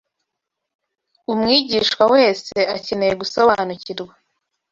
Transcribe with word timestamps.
Umwigishwa 1.31 2.03
wese 2.13 2.55
akeneye 2.75 3.13
gusobanukirwa 3.21 4.13